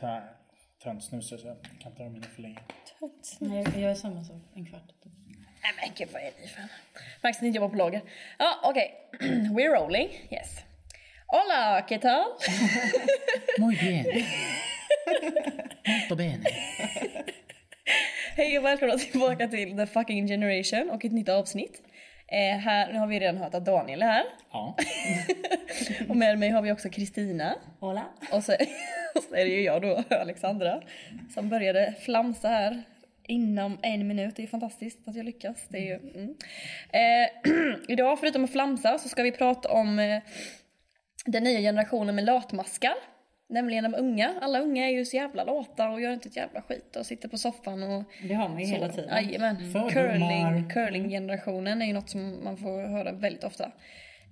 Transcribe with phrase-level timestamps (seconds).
[0.00, 0.22] Så här
[0.82, 2.58] töntsnusare så jag kan inte röra mig för länge.
[3.38, 4.36] Nej, jag gör samma sak.
[4.54, 4.92] En kvart.
[5.62, 6.62] Nej men gud vad är ni för
[7.22, 8.00] Max inte jobbar på lager.
[8.38, 8.94] Ja okej,
[9.56, 10.64] we're rolling, yes.
[11.26, 12.24] Hola, ¿qué tal?
[13.58, 14.04] Muy bien.
[15.86, 16.44] Molto bene.
[18.36, 21.82] Hej och välkomna tillbaka till The Fucking Generation och ett nytt avsnitt.
[22.28, 24.24] Eh, här, nu har vi redan hört att Daniel är här.
[24.52, 24.76] Ja.
[26.08, 27.54] Och med mig har vi också Kristina.
[27.80, 28.04] Hola.
[28.32, 28.56] Och så,
[29.28, 30.82] så är det ju jag då, Alexandra,
[31.34, 32.82] som började flamsa här
[33.30, 34.36] inom en minut.
[34.36, 35.66] Det är fantastiskt att jag lyckas.
[35.68, 36.34] Det är ju, mm.
[36.92, 40.22] eh, idag, förutom att flamsa, så ska vi prata om eh,
[41.26, 42.94] den nya generationen med latmaskar.
[43.48, 44.34] Nämligen de unga.
[44.40, 47.28] Alla unga är ju så jävla lata och gör inte ett jävla skit och sitter
[47.28, 48.72] på soffan och Det har man ju så.
[48.72, 49.24] hela tiden.
[49.24, 49.56] Jajamän.
[49.72, 49.90] Fördomar.
[49.90, 53.72] Curling, curling-generationen är ju något som man får höra väldigt ofta.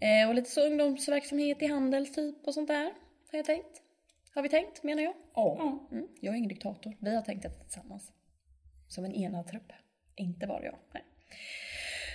[0.01, 2.85] Eh, och lite så ungdomsverksamhet i Handels typ och sånt där.
[3.31, 3.83] Har jag tänkt.
[4.39, 5.15] Har vi tänkt menar jag.
[5.35, 5.89] Ja.
[5.93, 6.09] Mm.
[6.21, 6.97] Jag är ingen diktator.
[7.01, 8.13] Vi har tänkt detta tillsammans.
[8.89, 9.73] Som en enad trupp.
[10.17, 10.79] Inte bara jag.
[10.95, 11.05] Nej.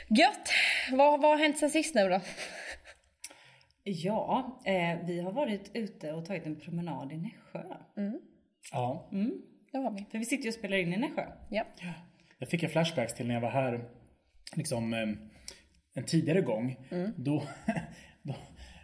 [0.09, 0.49] Gött!
[0.91, 2.19] Vad, vad har hänt sen sist nu då?
[3.83, 7.63] Ja, eh, vi har varit ute och tagit en promenad i Nässjö.
[8.71, 9.09] ja.
[9.71, 10.05] Det har vi.
[10.11, 11.25] För vi sitter ju och spelar in i Nässjö.
[11.49, 11.65] Ja.
[12.39, 13.89] Jag fick en flashbacks till när jag var här
[14.55, 15.07] liksom eh,
[15.93, 16.75] en tidigare gång.
[17.15, 17.43] Då,
[18.21, 18.35] då,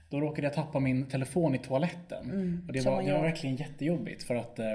[0.09, 2.63] då råkade jag tappa min telefon i toaletten.
[2.67, 4.65] och det var, det var verkligen jättejobbigt för att eh,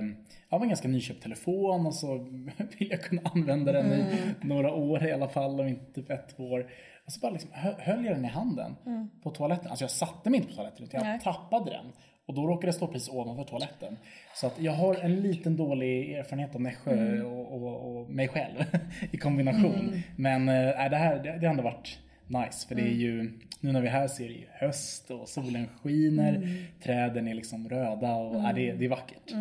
[0.50, 2.18] jag var en ganska nyköpt telefon och så
[2.78, 4.04] vill jag kunna använda den i
[4.40, 6.70] några år i alla fall, om inte typ ett två år.
[7.06, 8.74] Och så bara liksom hö- höll jag den i handen
[9.22, 9.66] på toaletten.
[9.70, 11.20] Alltså jag satte mig inte på toaletten utan jag Nej.
[11.20, 11.86] tappade den.
[12.26, 13.96] Och då råkade jag stå precis ovanför toaletten.
[14.34, 18.64] Så att jag har en liten dålig erfarenhet av Nässjö och, och, och mig själv
[19.10, 20.02] i kombination.
[20.16, 22.68] Men äh, det här det, det har ändå varit nice.
[22.68, 25.28] För det är ju, nu när vi är här så är det ju höst och
[25.28, 26.58] solen skiner.
[26.82, 29.32] Träden är liksom röda och äh, det, det är vackert.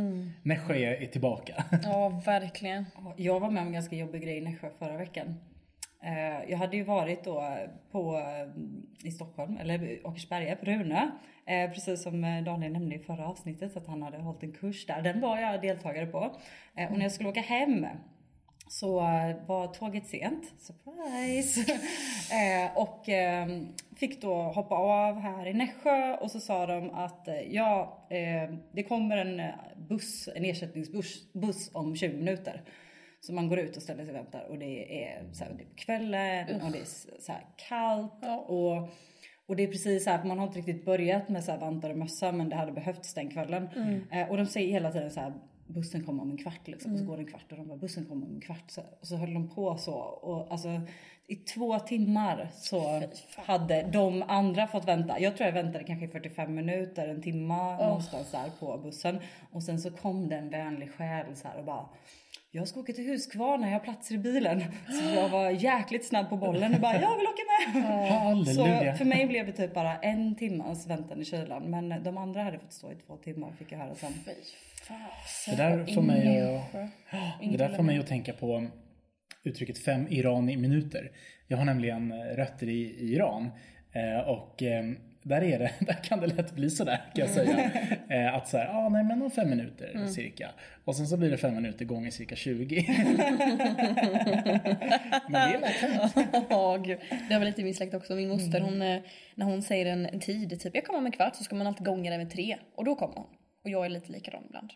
[0.43, 1.63] Nässjö är, är tillbaka.
[1.83, 2.85] ja, verkligen.
[3.17, 5.35] Jag var med om en ganska jobbig grej i Nässjö förra veckan.
[6.03, 7.57] Eh, Jag hade ju varit då
[7.91, 11.09] på, eh, i Stockholm, eller Åkersberga, på Runö.
[11.45, 15.01] Eh, Precis som Daniel nämnde i förra avsnittet att han hade hållit en kurs där.
[15.01, 16.17] Den var jag deltagare på.
[16.17, 17.85] Och när jag skulle åka hem
[18.67, 21.61] så eh, var tåget sent, surprise!
[22.33, 23.47] eh, och eh,
[23.95, 28.55] fick då hoppa av här i Nässjö och så sa de att eh, ja, eh,
[28.71, 29.41] det kommer en
[29.89, 32.61] buss, en ersättningsbuss buss om 20 minuter.
[33.19, 35.63] Så man går ut och ställer sig och väntar och det är, så här, det
[35.63, 38.89] är på kvällen och det är så här kallt och
[39.45, 41.89] och det är precis så här, man har inte riktigt börjat med så här vantar
[41.89, 43.69] och mössa men det hade behövts den kvällen.
[44.11, 45.33] Eh, och de säger hela tiden så här
[45.73, 46.93] bussen kommer om en kvart liksom.
[46.93, 48.71] Och så går det en kvart och de bara bussen kommer om en kvart.
[48.71, 49.93] Så, och så höll de på så.
[49.95, 50.81] Och alltså
[51.27, 53.01] i två timmar så
[53.35, 55.19] hade de andra fått vänta.
[55.19, 59.19] Jag tror jag väntade kanske i 45 minuter, en timma någonstans där på bussen.
[59.51, 61.89] Och sen så kom det en vänlig själ så här och bara
[62.55, 64.63] jag ska åka till Huskvarna, jag har platser i bilen.
[64.87, 67.42] Så jag var jäkligt snabb på bollen och bara jag vill åka
[67.73, 68.95] Så Halleluja.
[68.95, 71.63] för mig blev det typ bara en timmas väntan i kylan.
[71.63, 74.13] Men de andra hade fått stå i två timmar fick jag höra sen.
[74.13, 74.31] Fy
[74.87, 75.57] fasen.
[75.57, 76.71] Det där får mig att,
[77.51, 78.67] det där får mig att tänka på
[79.43, 81.11] uttrycket fem Iran i minuter.
[81.47, 83.49] Jag har nämligen rötter i, Iran.
[83.91, 84.83] Eh, och eh,
[85.23, 87.71] där, är det, där kan det lätt bli sådär kan jag säga.
[88.09, 90.49] Eh, att såhär, ah, nej men om fem minuter cirka.
[90.85, 92.85] Och sen så blir det fem minuter gånger cirka 20.
[95.27, 96.13] men det är lätt hänt.
[97.29, 98.15] Det var lite i min släkt också.
[98.15, 99.01] Min moster, hon, eh,
[99.35, 101.67] när hon säger en, en tid, typ jag kommer om en kvart, så ska man
[101.67, 102.57] alltid gånga det med tre.
[102.75, 103.27] Och då kommer hon.
[103.63, 104.73] Och jag är lite likadan ibland.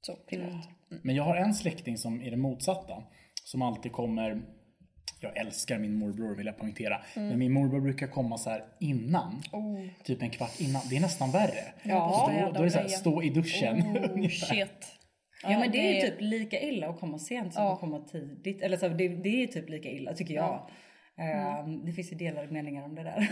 [0.00, 0.50] Så, privat.
[0.90, 1.00] Mm.
[1.02, 3.02] Men jag har en släkting som är det motsatta.
[3.44, 4.42] Som alltid kommer
[5.20, 7.00] jag älskar min morbror vill jag poängtera.
[7.16, 7.28] Mm.
[7.28, 9.42] Men min morbror brukar komma så här innan.
[10.04, 10.82] Typ en kvart innan.
[10.90, 11.64] Det är nästan värre.
[11.82, 13.80] Ja, så då, då är det så här, stå i duschen.
[13.80, 14.94] Oh, shit.
[15.42, 17.72] Ja, men det är ju typ lika illa att komma sent som Ja.
[17.74, 18.62] att komma tidigt.
[18.62, 20.70] Eller så, det, det är ju typ lika illa tycker jag.
[21.18, 23.28] Ehm, det finns ju delade meningar om det där.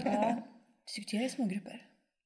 [0.04, 0.36] Ja.
[0.86, 1.82] Diskutera i små grupper.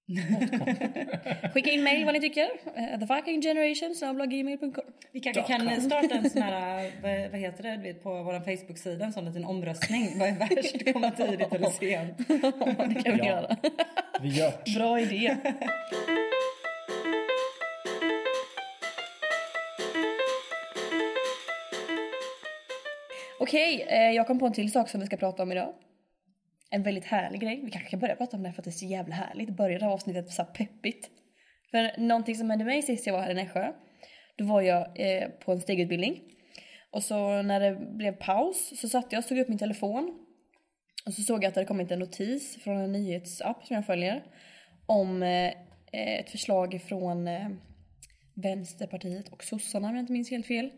[1.55, 2.43] Skicka in mail vad ni tycker.
[2.77, 4.85] Uh, the fucking generation snabel-a-gmail.com.
[5.13, 9.05] Vi kanske kan starta en sån här, vad, vad heter det, vet, på vår Facebook-sida,
[9.05, 10.19] en sån liten omröstning.
[10.19, 12.19] Vad är värst, komma tidigt eller sent?
[12.95, 13.27] det kan vi Ja.
[13.27, 13.57] göra.
[14.23, 14.53] Vi gör.
[14.75, 15.37] Bra idé.
[23.39, 25.75] Okej, eh, jag kom på en till sak som vi ska prata om idag.
[26.71, 27.61] En väldigt härlig grej.
[27.65, 29.49] Vi kanske kan börja prata om det för att det är så jävla härligt.
[29.49, 31.11] Börja det här avsnittet så här peppigt.
[31.71, 33.73] För någonting som hände mig sist jag var här i Nässjö.
[34.37, 36.23] Då var jag eh, på en stegutbildning.
[36.91, 40.27] Och så när det blev paus så satt jag och tog upp min telefon.
[41.07, 43.87] Och så såg jag att det hade kommit en notis från en nyhetsapp som jag
[43.87, 44.25] följer.
[44.87, 45.47] Om eh,
[45.93, 47.49] eh ett förslag från eh,
[48.35, 50.71] Vänsterpartiet och sossarna om jag inte minns helt fel.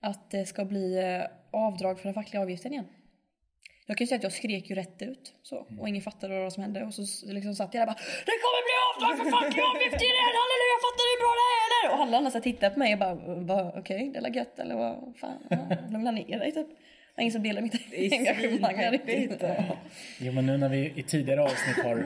[0.00, 2.86] Att det ska bli eh, avdrag för den fackliga avgiften igen.
[3.90, 6.52] Jag kan ju säga att jag skrek ju rätt ut så och ingen fattade vad
[6.52, 7.02] som hände och så
[7.32, 7.98] liksom satt jag där bara
[8.30, 10.28] Det kommer bli avdrag för facklig avgift igen!
[10.40, 10.76] Halleluja!
[10.86, 11.86] Fattar du hur bra det är eller?
[11.94, 13.14] Och alla andra så tittade på mig och bara
[13.50, 16.68] "Va, okej det är gött eller vad fan ja, lugna ner dig typ.
[16.68, 19.42] Det var ingen som delar mitt är engagemang riktigt.
[20.20, 21.96] Jo men nu när vi i tidigare avsnitt har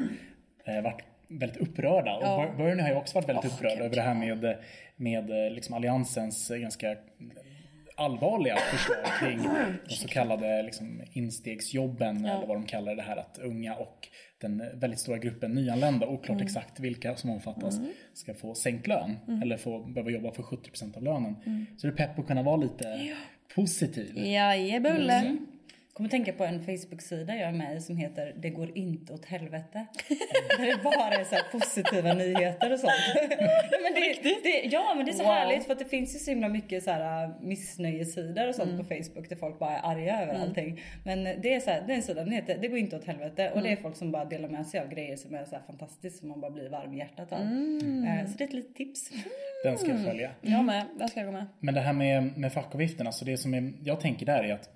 [0.64, 2.54] eh, varit väldigt upprörda och Ja.
[2.56, 4.56] Bernie har ju också varit väldigt Åh, upprörd över det här med,
[4.96, 6.96] med liksom alliansens ganska
[8.04, 9.48] allvarliga förslag kring
[9.88, 14.08] de så kallade liksom, instegsjobben eller vad de kallar det här att unga och
[14.40, 17.80] den väldigt stora gruppen nyanlända, oklart exakt vilka som omfattas,
[18.14, 21.36] ska få sänkt lön eller få behöva jobba för 70% av lönen.
[21.78, 23.14] Så det är pepp att kunna vara lite
[23.54, 24.18] positiv.
[24.18, 25.36] Jajebulle.
[25.94, 29.24] Kommer tänka på en Facebook-sida jag är med i som heter Det går inte åt
[29.24, 29.86] helvete.
[30.58, 32.92] Där det bara är så här positiva nyheter och sånt.
[33.82, 35.32] men det, det, ja men det är så Wow.
[35.32, 38.70] härligt för att det finns ju så himla mycket så här äh, missnöjessidor och sånt
[38.70, 38.78] Mm.
[38.86, 40.80] på Facebook där folk bara är arga över allting.
[41.04, 43.04] Men det är så här, det är en sida, den heter Det går inte åt
[43.04, 43.78] helvete och det Mm.
[43.78, 46.28] är folk som bara delar med sig av grejer som är så här fantastiskt som
[46.28, 47.40] man bara blir varm i hjärtat av.
[47.40, 48.04] Mm.
[48.04, 49.10] Eh, Så det är ett litet tips.
[49.64, 50.30] Den ska jag följa.
[50.40, 51.46] Jag med, där ska jag gå med.
[51.60, 54.70] Men det här med, med fackavgifterna, så det som är, jag tänker där är att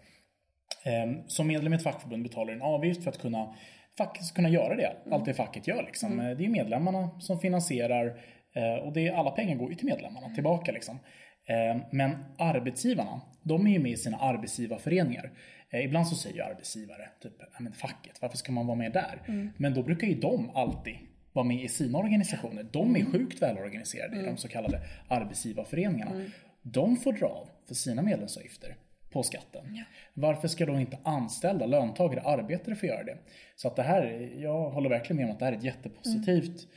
[1.27, 3.55] som medlem i ett fackförbund betalar en avgift för att kunna,
[3.99, 4.93] faktiskt kunna göra det.
[5.11, 5.83] Allt det facket gör.
[5.83, 6.21] Liksom.
[6.21, 8.07] Eh, Det är medlemmarna som finansierar
[8.55, 10.73] eh, och det är, alla pengar går ju till medlemmarna tillbaka.
[10.73, 10.99] Liksom.
[11.49, 15.31] Eh, men arbetsgivarna, de är ju med i sina arbetsgivarföreningar.
[15.71, 19.23] Eh, ibland så säger ju arbetsgivare, typ, men facket, varför ska man vara med där?
[19.57, 20.95] Men då brukar ju de alltid
[21.33, 22.67] vara med i sina organisationer.
[22.73, 26.11] De är sjukt välorganiserade i de så kallade arbetsgivarföreningarna.
[26.63, 28.77] De får dra av för sina medlemsavgifter
[29.17, 29.85] på skatten.
[30.15, 33.19] Varför ska då inte anställda, löntagare, arbetare få göra det?
[33.57, 36.69] Så att det här, jag håller verkligen med om att det här är ett jättepositivt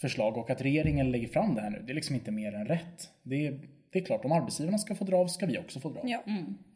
[0.00, 2.66] förslag och att regeringen lägger fram det här nu, det är liksom inte mer än
[2.66, 3.10] rätt.
[3.22, 3.60] Det är,
[3.92, 6.08] det är klart, om arbetsgivarna ska få dra av ska vi också få dra av.
[6.08, 6.22] Ja,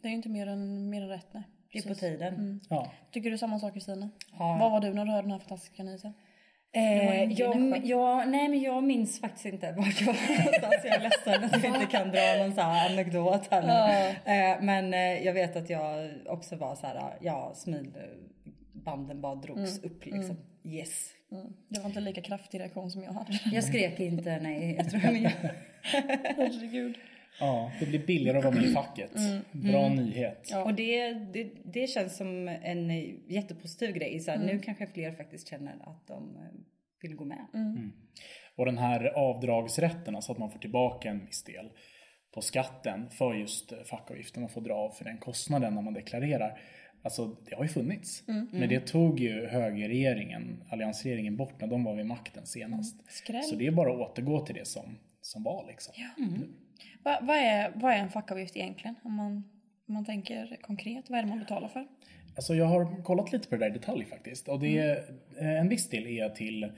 [0.03, 1.43] det är inte mer än, mer än rätt nej.
[1.73, 2.61] Det är på tiden.
[2.69, 2.93] Ja.
[3.11, 4.11] Tycker du samma sak Kristina?
[4.39, 4.57] Ja.
[4.61, 6.13] Vad var du när du hörde den här fantastiska nyheten?
[6.73, 10.75] Eh, jag, jag, nej men jag minns faktiskt inte vart jag var någonstans.
[10.85, 14.33] Jag är ledsen att jag inte kan dra någon så här anekdot här nu.
[14.33, 19.79] Eh, men eh, jag vet att jag också var så här, ja smilbanden bara drogs
[19.85, 20.37] upp liksom.
[20.65, 21.11] Yes.
[21.33, 21.53] Mm.
[21.69, 23.39] Det var inte lika kraftig reaktion som jag hade.
[23.53, 24.75] Jag skrek inte nej.
[24.77, 25.13] Jag tror jag,
[25.83, 26.97] Herregud.
[27.41, 29.13] Ja, det blir billigare att vara med i facket.
[29.53, 30.49] Bra nyhet.
[30.51, 30.65] Ja.
[30.65, 32.91] och det, det, det känns som en
[33.29, 34.21] jättepositiv grej.
[34.21, 36.43] Så här, Nu kanske fler faktiskt känner att de eh,
[37.03, 37.47] vill gå med.
[38.57, 41.71] Och den här avdragsrätten, alltså att man får tillbaka en viss del
[42.35, 44.43] på skatten för just fackavgiften.
[44.43, 46.61] Man får dra av för den kostnaden när man deklarerar.
[47.03, 48.23] Alltså det har ju funnits.
[48.53, 53.11] Men det tog ju högerregeringen, alliansregeringen bort när de var vid makten senast.
[53.11, 53.43] Skräll.
[53.43, 55.95] Så det är bara att återgå till det som, som var liksom.
[57.03, 58.95] Va, vad, är, vad är en fackavgift egentligen?
[59.03, 59.33] Om man,
[59.89, 61.87] om man tänker konkret, vad är det man betalar för?
[62.37, 64.49] Alltså jag har kollat lite på det där i detalj faktiskt.
[64.49, 64.97] Och det är,
[65.41, 66.73] eh, en viss del är till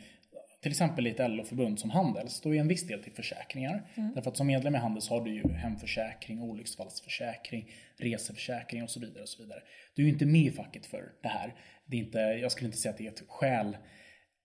[0.63, 3.83] till exempel i ett LO-förbund som Handels, då är en viss del till försäkringar.
[4.15, 9.23] Därför att som medlem i Handels har du ju hemförsäkring, olycksfallsförsäkring, reseförsäkring och så vidare.
[9.23, 9.63] och så vidare.
[9.95, 11.55] Du är ju inte med i facket för det här.
[11.87, 13.77] Det är inte, jag skulle inte säga att det är ett skäl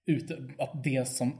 [0.08, 1.40] ut, att, det som,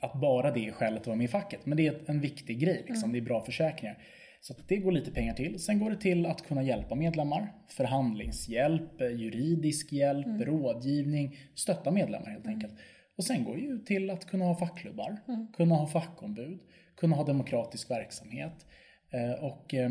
[0.00, 1.66] att bara det är skälet att vara med i facket.
[1.66, 3.12] Men det är en viktig grej, liksom.
[3.12, 3.98] det är bra försäkringar.
[4.40, 5.58] Så det går lite pengar till.
[5.58, 7.52] Sen går det till att kunna hjälpa medlemmar.
[7.68, 12.72] Förhandlingshjälp, eh, juridisk hjälp, rådgivning, stötta medlemmar helt enkelt.
[13.16, 15.16] Och sen går det ju till att kunna ha fackklubbar,
[15.56, 16.60] kunna ha fackombud,
[16.96, 18.66] kunna ha demokratisk verksamhet.
[19.12, 19.90] Eh, Och eh,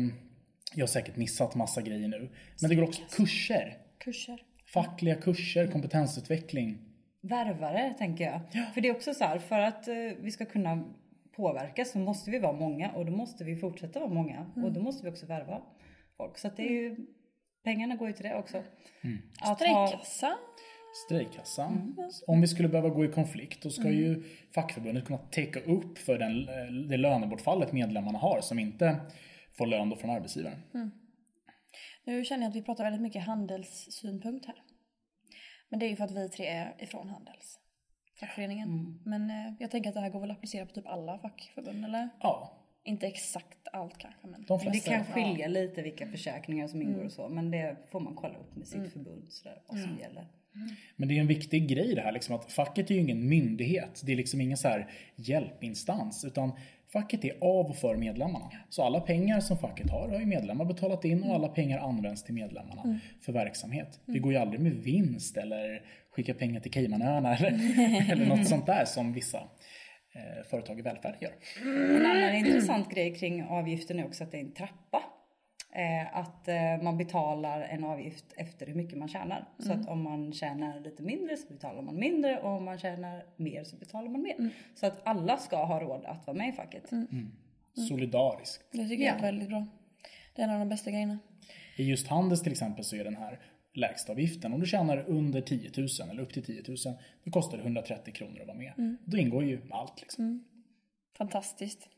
[0.74, 2.30] jag har säkert missat massa grejer nu.
[2.60, 3.76] Men det går också kurser.
[3.98, 4.42] Kurser.
[4.66, 6.78] Fackliga kurser, kompetensutveckling.
[7.20, 8.40] Värvare tänker jag.
[8.74, 10.84] För det är också så här, för att eh, vi ska kunna
[11.36, 14.80] påverka så måste vi vara många och då måste vi fortsätta vara många och då
[14.80, 15.62] måste vi också värva
[16.16, 16.38] folk.
[16.38, 16.96] Så att det är ju,
[17.64, 18.62] pengarna går ju till det också.
[19.40, 20.36] Att ha, Strejkkassa.
[21.06, 21.72] Strejkkassa.
[22.26, 24.22] Om vi skulle behöva gå i konflikt då ska ju
[24.54, 29.00] fackförbundet kunna täcka upp för den, eh, det lönebortfallet medlemmarna har som inte
[29.58, 30.58] får lön då från arbetsgivaren.
[32.04, 34.56] Nu känner jag att vi pratar väldigt mycket handelssynpunkt här.
[35.70, 37.58] Men det är ju för att vi tre är ifrån Handels.
[38.20, 39.00] Fackföreningen.
[39.04, 41.84] Men eh, jag tänker att det här går väl att applicera på typ alla fackförbund
[41.84, 42.08] eller?
[42.20, 42.52] Ja,
[42.84, 44.44] Inte exakt allt kanske men.
[44.48, 44.90] de det flesta.
[44.90, 48.56] kan skilja lite vilka försäkringar som ingår och så men det får man kolla upp
[48.56, 50.26] med sitt förbund sådär, vad som gäller.
[50.96, 54.02] Men det är en viktig grej det här liksom att facket är ju ingen myndighet.
[54.04, 56.52] Det är liksom ingen så här hjälpinstans utan
[56.92, 58.50] facket är av och för medlemmarna.
[58.68, 62.24] Så alla pengar som facket har har ju medlemmar betalat in och alla pengar används
[62.24, 64.00] till medlemmarna för verksamhet.
[64.06, 68.66] Vi går ju aldrig med vinst eller skickar pengar till Caymanöarna eller, eller något sånt
[68.66, 69.38] där som vissa
[70.14, 71.32] eh, företag i välfärd gör.
[71.96, 75.02] En annan intressant grej kring avgiften är också att det är en trappa.
[75.72, 79.48] Eh, att eh, man betalar en avgift efter hur mycket man tjänar.
[79.58, 83.24] Så att om man tjänar lite mindre så betalar man mindre och om man tjänar
[83.36, 84.50] mer så betalar man mer.
[84.74, 86.90] Så att alla ska ha råd att vara med i facket.
[87.88, 88.64] Solidariskt.
[88.72, 89.66] Det tycker jag är väldigt bra.
[90.34, 91.18] Det är en av de bästa grejerna.
[91.76, 93.40] I just Handels till exempel så är den här
[93.74, 96.76] lägstavgiften, om du tjänar under 10 000 eller upp till 10 000,
[97.24, 98.96] då kostar det 130 kronor att vara med.
[99.04, 100.44] Då ingår ju allt liksom.
[101.18, 101.88] Fantastiskt.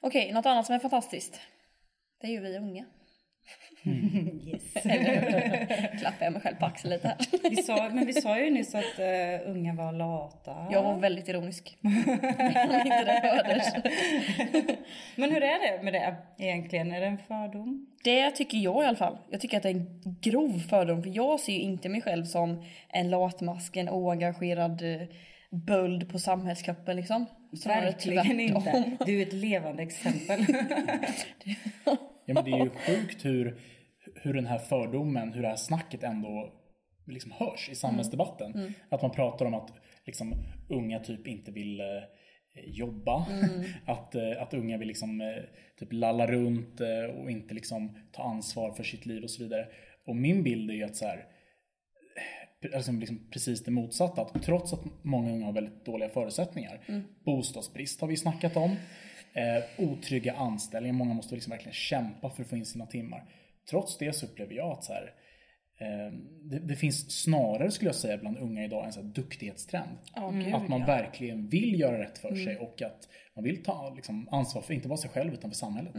[0.00, 1.40] Okej, något annat som är fantastiskt.
[2.20, 2.84] Det är ju vi unga.
[4.46, 4.76] Yes.
[4.86, 5.98] Eller hur?
[5.98, 7.50] Klappar jag mig själv på axeln lite här.
[7.50, 10.66] Vi sa, men vi sa ju nyss att uh, unga var lata.
[10.70, 11.78] Jag var väldigt ironisk.
[11.82, 11.90] Om
[12.86, 13.74] inte det hördes.
[15.16, 16.92] Men hur är det med det egentligen?
[16.92, 17.86] Är det en fördom?
[18.04, 19.18] Det tycker jag i alla fall.
[19.30, 22.24] Jag tycker att det är en grov fördom för jag ser ju inte mig själv
[22.24, 25.08] som en latmask, en oengagerad eh,
[25.50, 27.26] böld på samhällskroppen liksom.
[27.56, 28.96] Snarare Verkligen inte.
[29.06, 30.40] Du är ett levande exempel.
[32.28, 33.60] Ja, men det är ju sjukt hur,
[34.14, 36.52] hur den här fördomen, hur det här snacket ändå
[37.06, 38.74] liksom hörs i samhällsdebatten.
[38.88, 39.72] Att man pratar om att
[40.06, 40.34] liksom,
[40.68, 41.86] unga typ inte vill eh,
[42.64, 43.26] jobba.
[43.86, 45.44] Att, eh, att unga vill liksom, eh,
[45.78, 46.80] typ lalla runt
[47.18, 49.66] och inte liksom, ta ansvar för sitt liv och så vidare.
[50.06, 51.26] Och min bild är ju att så här,
[52.74, 54.22] alltså liksom precis det motsatta.
[54.22, 56.80] Att trots att många unga har väldigt dåliga förutsättningar.
[57.24, 58.76] Bostadsbrist har vi snackat om.
[59.32, 60.94] Eh, otrygga anställningar.
[60.94, 63.24] Många måste liksom verkligen kämpa för att få in sina timmar.
[63.70, 65.14] Trots det så upplever jag att så här,
[65.80, 66.12] eh,
[66.50, 69.98] det, det finns snarare skulle jag säga bland unga idag en så här duktighetstrend.
[70.32, 70.86] Gud, att man ja.
[70.86, 74.88] verkligen vill göra rätt för sig och att man vill ta liksom, ansvar för inte
[74.88, 75.94] bara sig själv utan för samhället.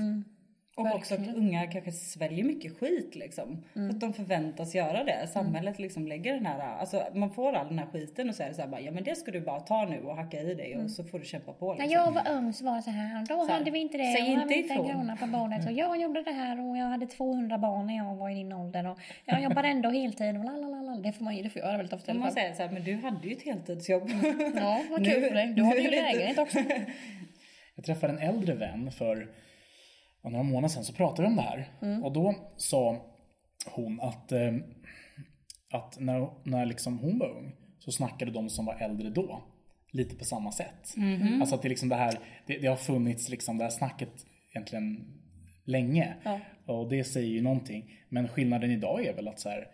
[0.77, 3.63] Och också att unga kanske sväljer mycket skit liksom.
[3.73, 5.27] För att de förväntas göra det.
[5.27, 8.47] Samhället liksom lägger den här, alltså man får all den här skiten och så är
[8.47, 10.53] det så här bara, ja men det ska du bara ta nu och hacka i
[10.53, 11.91] dig och så får du kämpa på När liksom.
[11.91, 14.03] jag var ung så var det så här, då Så här, hade vi inte det.
[14.17, 14.89] säg och hade inte inte en ifrån.
[14.91, 15.65] krona på bordet.
[15.65, 18.53] Och jag gjorde det här och jag hade 200 barn när jag var i din
[18.53, 18.87] ålder.
[18.87, 20.97] Och jag jobbar ändå heltid och lalalala.
[20.97, 22.83] Det får man ju, det får jag göra väldigt ofta man säger så här, men
[22.83, 24.09] du hade ju ett heltidsjobb.
[24.55, 25.47] Ja, vad kul Nu- för dig.
[25.53, 26.59] Du har nu ju inte- lägenhet också.
[27.75, 29.27] Jag träffade en äldre vän för
[30.23, 31.69] ja, några månader sedan så pratade vi om det här.
[32.03, 33.05] Och då sa
[33.65, 34.53] hon att, eh,
[35.71, 39.43] att när, när liksom hon var ung så snackade de som var äldre då
[39.91, 40.95] lite på samma sätt.
[41.39, 45.05] Alltså att det, liksom det, här, det, det har funnits liksom det här snacket egentligen
[45.63, 46.13] länge.
[46.23, 46.39] Ja.
[46.65, 47.91] Och det säger ju någonting.
[48.09, 49.67] Men skillnaden idag är väl att så här,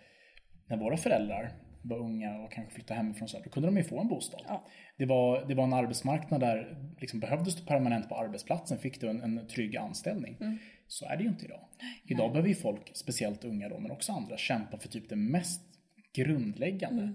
[0.68, 1.52] när våra föräldrar
[1.84, 4.42] var unga och kanske flyttade hemifrån så här, då kunde de ju få en bostad.
[4.48, 4.66] Ja.
[4.98, 9.10] Det, var, det var en arbetsmarknad där liksom behövdes du permanent på arbetsplatsen fick du
[9.10, 10.38] en, en trygg anställning.
[10.88, 11.60] Så är det ju inte idag.
[12.04, 15.62] Idag behöver ju folk, speciellt unga då, men också andra, kämpa för typ det mest
[16.13, 17.13] grundläggande.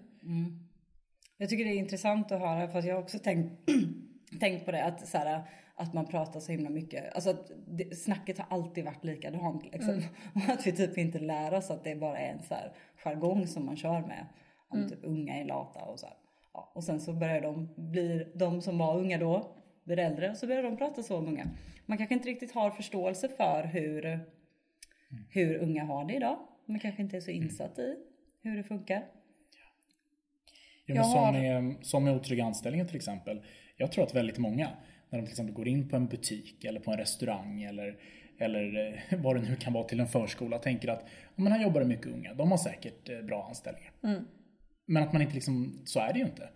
[1.39, 3.71] Jag tycker det är intressant att höra för att jag har också tänkt,
[4.41, 5.43] tänkt på det att, så här,
[5.75, 7.15] att man pratar så himla mycket.
[7.15, 10.03] Alltså det, snacket har alltid varit likadant liksom.
[10.35, 12.73] Och att vi typ inte lär oss att det bara är en så här
[13.05, 14.27] jargong som man kör med.
[14.69, 16.17] Om typ unga är lata och så här.
[16.53, 20.37] Ja, och sen så börjar de, blir de som var unga då, blir äldre och
[20.37, 21.47] så börjar de prata så om unga.
[21.87, 24.21] Man kanske inte riktigt har förståelse för hur,
[25.31, 26.39] hur unga har det idag.
[26.67, 27.97] Man kanske inte är så insatt i
[28.43, 29.05] hur det funkar.
[30.87, 33.43] Ja, men som, har- med, som med otrygga anställningar till exempel.
[33.77, 34.69] Jag tror att väldigt många,
[35.11, 37.97] när de till exempel går in på en butik eller på en restaurang eller,
[38.39, 41.05] eller eh, vad det nu kan vara till en förskola, tänker att
[41.37, 43.93] om man här jobbar det mycket unga, de har säkert eh, bra anställningar.
[44.88, 46.49] Men att man inte liksom, så är det ju inte.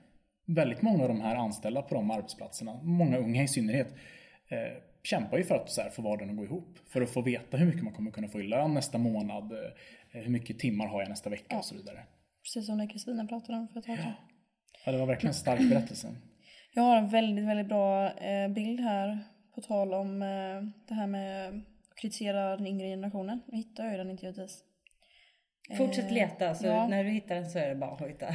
[0.46, 3.94] Väldigt många av de här anställda på de arbetsplatserna, många unga i synnerhet,
[4.48, 6.78] eh, kämpar ju för att så här, få vardagen att gå ihop.
[6.88, 9.58] För att få veta hur mycket man kommer kunna få i lön nästa månad, eh,
[10.10, 12.04] hur mycket timmar har jag nästa vecka och så vidare.
[12.42, 14.12] Precis som det Kristina pratade om för ett tag sedan.
[14.84, 16.08] Ja, det var verkligen en stark berättelse.
[16.74, 19.18] Jag har en väldigt, väldigt bra eh, bild här
[19.54, 23.40] på tal om eh, det här med att kritisera den yngre generationen.
[23.46, 24.64] Jag hittar ju den inte givetvis.
[25.76, 26.88] Fortsätt leta, så ja.
[26.88, 28.26] när du hittar den så är det bara att hojta.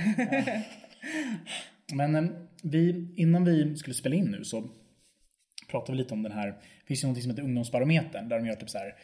[1.93, 2.23] Men eh,
[2.63, 4.69] vi, innan vi skulle spela in nu så
[5.71, 8.47] pratade vi lite om den här, det finns ju något som heter ungdomsbarometern där de
[8.47, 8.95] gör typ så här,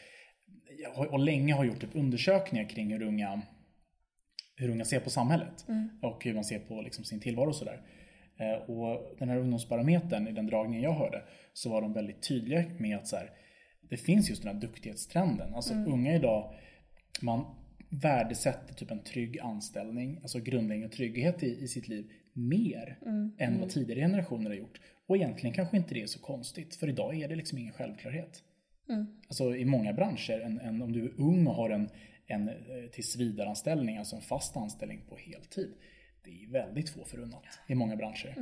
[1.10, 3.42] och länge har gjort typ undersökningar kring hur unga,
[4.56, 5.66] hur unga ser på samhället
[6.02, 7.80] och hur man ser på liksom sin tillvaro och sådär.
[8.38, 12.64] Eh, Och den här ungdomsbarometern, i den dragningen jag hörde, så var de väldigt tydliga
[12.78, 13.30] med att så här,
[13.90, 15.54] det finns just den här duktighetstrenden.
[15.54, 16.54] Alltså unga idag,
[17.22, 17.44] man
[18.02, 22.98] värdesätter typ en trygg anställning, alltså grundläggande trygghet i, i sitt liv, mer
[23.38, 24.80] än vad tidigare generationer har gjort.
[25.06, 28.42] Och egentligen kanske inte det är så konstigt, för idag är det liksom ingen självklarhet.
[29.28, 31.88] Alltså i många branscher, en, en, om du är ung och har en,
[32.26, 32.54] en eh,
[32.92, 35.74] tillsvidareanställning, alltså en fast anställning på heltid,
[36.24, 38.34] det är väldigt få förunnat i många branscher.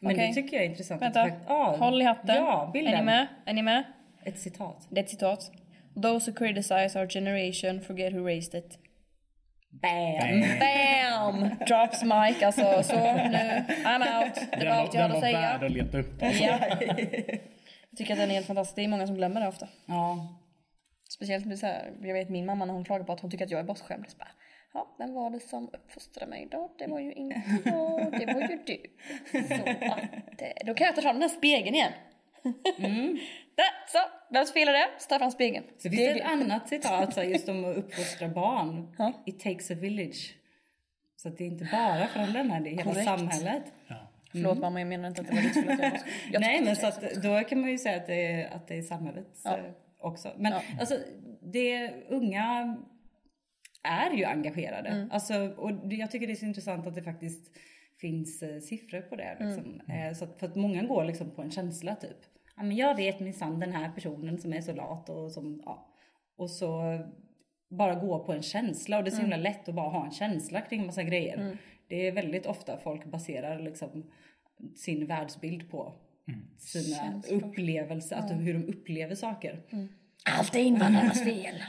[0.00, 0.28] Men Okej.
[0.28, 1.02] det tycker jag är intressant.
[1.02, 2.36] att Vänta, fakt- ja, håll i hatten.
[2.36, 2.98] Ja, är bilden.
[2.98, 3.26] ni med?
[3.46, 3.84] Är ni med?
[4.24, 4.88] Ett citat.
[4.90, 5.52] Det är ett citat.
[6.02, 8.78] Those who criticize our generation forget who raised it.
[9.70, 10.40] Bam!
[10.58, 11.50] Bam!
[11.66, 12.82] Drops mic alltså.
[12.82, 14.34] Så nu, I'm out.
[14.34, 15.66] Det Den var allt jag den hade att var värd säga.
[15.66, 16.44] att leta upp alltså.
[16.44, 16.58] Ja.
[17.90, 18.76] Jag tycker att den är helt fantastisk.
[18.76, 19.68] Det är många som glömmer det ofta.
[19.86, 20.28] Ja.
[21.08, 23.44] Speciellt med så här, jag vet min mamma när hon klagar på att hon tycker
[23.44, 24.04] att jag är bortskämd.
[24.10, 24.28] Så bara,
[24.74, 26.74] Ja, vem var det som uppfostrade mig då?
[26.78, 28.78] Det var ju inte jag, det var ju du.
[29.48, 31.92] Så att, eh, då kan jag ta fram den här spegeln igen.
[32.76, 33.18] Där,
[33.92, 33.98] så,
[34.34, 35.18] vems fel är det?
[35.18, 35.64] Fram spegeln.
[35.78, 38.94] Så det ett annat citat just om att uppfostra barn.
[38.98, 39.12] Ja.
[39.26, 40.36] It takes a village.
[41.16, 43.04] Så att det är inte bara föräldrarna, det är hela Korrekt.
[43.04, 43.64] samhället.
[44.32, 47.40] Förlåt mamma, jag menar inte att det var ditt fel Nej men så att då
[47.48, 49.58] kan man ju säga att det är, att det är samhället Ja.
[49.58, 49.64] eh,
[49.98, 50.32] också.
[50.36, 50.62] Men Ja.
[50.80, 50.98] alltså
[51.42, 52.76] det unga
[53.82, 54.88] är ju engagerade.
[54.88, 55.10] Mm.
[55.12, 57.56] Alltså, och jag tycker det är så intressant att det faktiskt
[58.00, 59.36] finns eh, siffror på det.
[59.40, 59.80] Liksom.
[59.88, 60.08] Mm.
[60.08, 62.16] Eh, så att, för att många går liksom på en känsla typ.
[62.56, 65.88] Ja, men jag vet minsann den här personen som är så lat och som, ja.
[66.36, 67.00] Och så
[67.70, 69.30] bara gå på en känsla och det är så Mm.
[69.32, 71.58] himla lätt att bara ha en känsla kring massa grejer.
[71.88, 74.10] Det är väldigt ofta folk baserar liksom
[74.76, 75.94] sin världsbild på
[76.58, 77.42] sina Känslor.
[77.44, 79.62] upplevelser, att hur de upplever saker.
[80.38, 81.62] Allt är invandrarnas fel.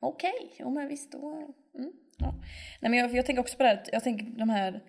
[0.00, 1.54] Okej, jo men visst då.
[1.78, 2.34] Mm, ja.
[2.80, 4.82] Nej men jag, jag tänker också på det här, jag tänker de här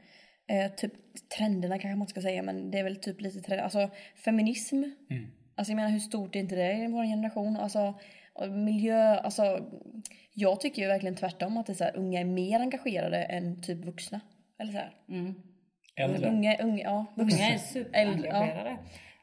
[0.47, 0.93] eh, typ
[1.37, 3.89] trenderna kanske man ska säga men det är väl typ lite trend, alltså
[4.25, 4.83] feminism.
[5.55, 7.57] Alltså jag menar hur stort är inte det i vår generation?
[7.57, 7.93] Alltså
[8.49, 9.69] miljö, alltså
[10.33, 13.61] jag tycker ju verkligen tvärtom att det är så här, unga är mer engagerade än
[13.61, 14.19] typ vuxna.
[14.59, 14.93] Eller så här.
[15.95, 16.29] Äldre.
[16.29, 17.05] Unga, unga, ja.
[17.15, 17.37] Vuxna.
[17.39, 18.77] Många är superengagerade.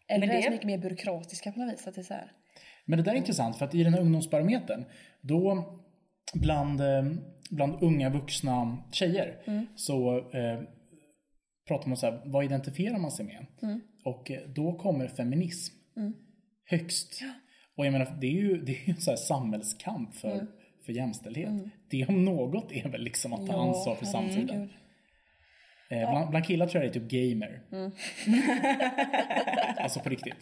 [0.09, 1.87] Äldre Men är så det- mycket mer byråkratiska på något vis.
[1.87, 2.33] Att det är så här.
[2.85, 4.85] Men det där är intressant för att i den här ungdomsbarometern
[5.21, 5.65] då
[6.35, 7.03] bland, eh,
[7.51, 9.37] bland unga vuxna tjejer
[9.77, 10.61] så eh,
[11.69, 13.47] pratar man så här, vad identifierar man sig med?
[14.05, 15.75] Och eh, då kommer feminism
[16.67, 17.21] högst.
[17.77, 20.47] Och jag menar, det är ju, det är ju en så här samhällskamp för,
[20.87, 21.51] för jämställdhet.
[21.91, 24.71] Det om något är väl liksom att ta Ja, ansvar för samtiden.
[25.91, 27.63] Eh, bland, bland killar tror jag det är typ gamer.
[29.83, 30.35] alltså på riktigt.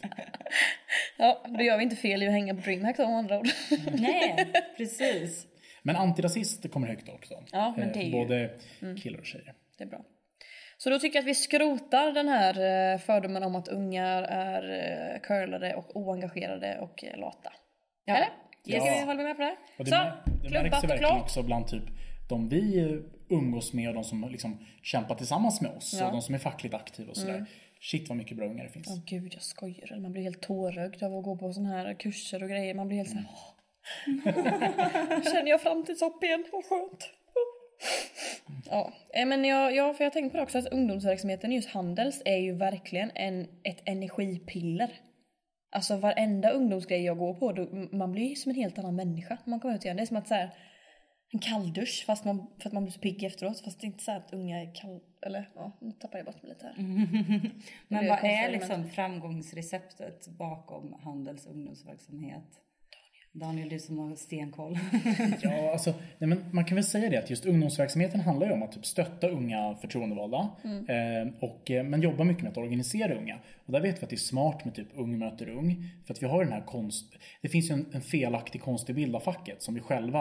[1.19, 3.47] Ja, då gör vi inte fel i att hänga på DreamHack med andra ord.
[3.95, 5.47] Nej, precis.
[5.83, 7.35] Men antirasist kommer högt också.
[7.53, 8.51] Ja, men Eh, det är ju- Både
[9.03, 9.55] killar och tjejer.
[9.79, 10.05] Det är bra.
[10.83, 12.55] Så då tycker jag att vi skrotar den här
[12.93, 14.63] eh, fördomen om att ungar är
[15.15, 17.53] eh, curlade och oengagerade och eh, lata.
[18.05, 18.17] Ja.
[18.17, 18.29] Eller?
[18.65, 18.81] Ja.
[18.81, 19.57] Ska vi hålla med på det?
[19.79, 21.23] Och det, Så, det märks ju verkligen klart.
[21.23, 21.83] också bland typ
[22.29, 25.99] de vi umgås med och de som liksom kämpar tillsammans med oss Ja.
[25.99, 26.07] Mm.
[26.07, 27.47] och de som är fackligt aktiva och sådär.
[27.81, 28.89] Shit vad mycket bra ungar det finns.
[28.91, 29.99] Åh gud, jag skojar.
[30.01, 32.75] Man blir helt tårögd av att gå på såna här kurser och grejer.
[32.75, 33.27] Man blir helt såhär...
[35.33, 36.45] Känner jag framtidshopp igen?
[36.53, 37.11] Vad skönt.
[38.73, 42.23] Ja, eh, men jag, jag, för jag tänkte på det också att ungdomsverksamheten just Handels
[42.25, 44.91] är ju verkligen en, ett energipiller.
[45.77, 49.51] Alltså varenda ungdomsgrej jag går på, då, man blir som en helt annan människa när
[49.51, 49.97] man kommer ut igen.
[49.97, 50.51] Det är som att så här,
[51.33, 53.61] en kalldusch fast man, för att man blir så pigg efteråt.
[53.61, 55.01] Fast det är inte så här att unga är kall...
[55.27, 56.75] Eller ja, nu tappar jag bort mig lite här.
[57.89, 62.63] Men vad är liksom framgångsreceptet bakom Handels ungdomsverksamhet?
[63.35, 64.79] Daniel, du som har stenkoll.
[65.43, 68.63] Ja, alltså, nej, men man kan väl säga det att just ungdomsverksamheten handlar ju om
[68.63, 70.49] att typ stötta unga förtroendevalda.
[70.65, 73.39] Eh, och, eh, men jobba mycket med att organisera unga.
[73.67, 75.89] Och där vet vi att det är smart med typ ung möter ung.
[76.07, 77.15] För att vi har den här konst...
[77.43, 80.21] Det finns ju en, en felaktig konstig bild av facket som vi själva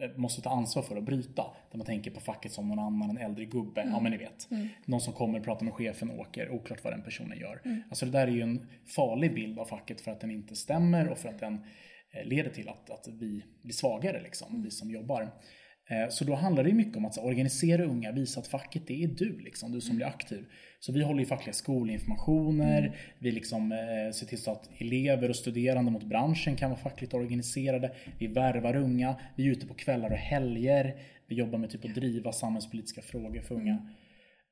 [0.00, 1.42] eh, måste ta ansvar för att bryta.
[1.70, 3.88] Där man tänker på facket som någon annan, en äldre gubbe.
[3.92, 4.48] Ja men ni vet.
[4.84, 6.50] Någon som kommer, pratar med chefen och åker.
[6.50, 7.60] Oklart vad den personen gör.
[7.88, 11.08] Alltså det där är ju en farlig bild av facket för att den inte stämmer
[11.08, 11.60] och för att den
[12.24, 15.22] leder till att, att vi blir svagare, liksom, vi som jobbar.
[15.88, 19.08] Eh, Så då handlar det mycket om att organisera unga, visa att facket det är
[19.08, 20.44] du, liksom, du som blir aktiv.
[20.80, 25.36] Så vi håller i fackliga skolinformationer, vi liksom, eh, ser till så att elever och
[25.36, 27.92] studerande mot branschen kan vara fackligt organiserade.
[28.18, 30.94] Vi värvar unga, vi är ute på kvällar och helger,
[31.28, 33.90] vi jobbar med typ att driva samhällspolitiska frågor för unga.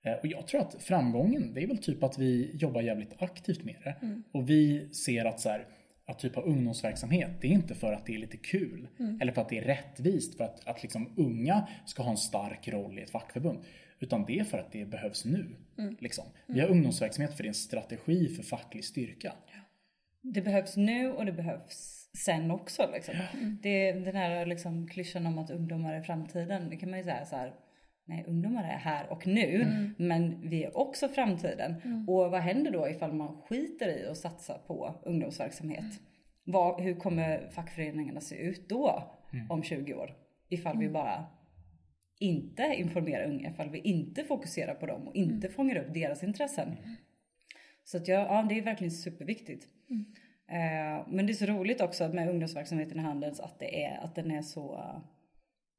[0.04, 3.64] Eh, Och jag tror att framgången, det är väl typ att vi jobbar jävligt aktivt
[3.64, 3.96] med det.
[4.32, 5.66] Och vi ser att så här,
[6.06, 8.88] att typ ha ungdomsverksamhet, det är inte för att det är lite kul.
[9.20, 12.68] Eller för att det är rättvist, för att, att liksom unga ska ha en stark
[12.68, 13.58] roll i ett fackförbund.
[14.00, 15.56] Utan det är för att det behövs nu.
[15.98, 16.24] Liksom.
[16.46, 19.32] Vi har ungdomsverksamhet för det är en strategi för facklig styrka.
[20.22, 22.90] Det behövs nu och det behövs sen också.
[22.92, 23.14] Liksom.
[23.62, 27.24] Det, den här liksom, klyschan om att ungdomar är framtiden, det kan man ju säga
[27.24, 27.54] så här.
[28.04, 29.66] Nej, ungdomar är här och nu,
[29.98, 31.74] men vi är också framtiden.
[32.08, 36.00] Och vad händer då ifall man skiter i att satsa på ungdomsverksamhet?
[36.44, 39.02] Vad, hur kommer fackföreningarna se ut då
[39.48, 40.14] om 20 år?
[40.48, 41.26] Ifall vi bara
[42.18, 46.76] inte informerar unga, ifall vi inte fokuserar på dem och inte fångar upp deras intressen.
[47.84, 49.66] Så att jag, ja, det är verkligen superviktigt.
[50.48, 54.14] Eh, men det är så roligt också med ungdomsverksamheten i Handels att, det är, att
[54.14, 54.84] den är så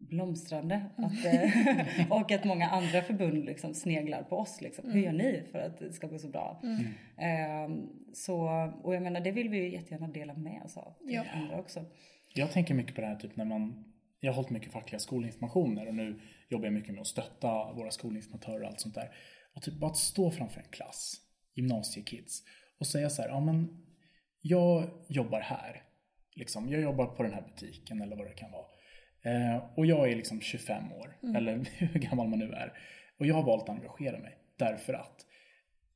[0.09, 0.85] blomstrande.
[0.97, 4.61] Att, eh, och att många andra förbund liksom sneglar på oss.
[4.61, 4.91] Liksom.
[4.91, 6.61] Hur gör ni för att det ska gå så bra?
[7.17, 7.75] Eh,
[8.13, 8.41] så,
[8.83, 11.23] och jag menar det vill vi ju jättegärna dela med oss av till Ja.
[11.33, 11.85] andra också.
[12.33, 13.83] Jag tänker mycket på det här typ när man
[14.19, 17.91] jag har hållit mycket fackliga skolinformationer och nu jobbar jag mycket med att stötta våra
[17.91, 19.09] skolinformatörer och allt sånt där.
[19.55, 21.15] Och typ bara att stå framför en klass,
[21.55, 22.43] gymnasiekids,
[22.79, 23.85] och säga så här, ja men
[24.41, 25.83] jag jobbar här.
[26.35, 28.65] Liksom, jag jobbar på den här butiken eller vad det kan vara.
[29.23, 32.73] Eh, och jag är liksom 25 år, eller hur gammal man nu är.
[33.19, 35.25] Och jag har valt att engagera mig därför att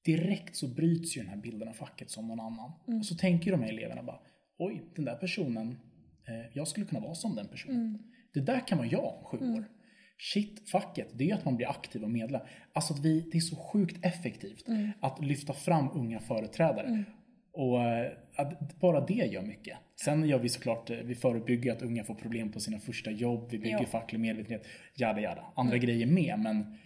[0.05, 2.71] direkt så bryts ju den här bilden av facket som någon annan.
[2.99, 4.19] Och så tänker de här eleverna bara,
[4.57, 5.79] oj, den där personen,
[6.27, 7.77] eh, jag skulle kunna vara som den personen.
[8.33, 9.65] Det där kan vara jag om sju år.
[10.19, 12.41] Shit, facket, det är ju att man blir aktiv och medlem.
[12.73, 14.65] Alltså att vi, det är så sjukt effektivt
[15.01, 17.03] att lyfta fram unga företrädare.
[17.57, 19.77] Och eh, att bara det gör mycket.
[20.05, 23.47] Sen gör vi såklart, eh, vi förebygger att unga får problem på sina första jobb,
[23.51, 23.85] vi bygger Ja.
[23.85, 25.45] facklig medvetenhet, jada jada.
[25.55, 26.77] Andra grejer med, men